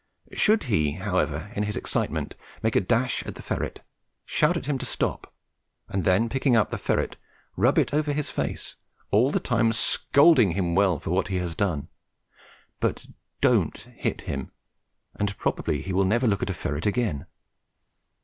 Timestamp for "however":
0.93-1.51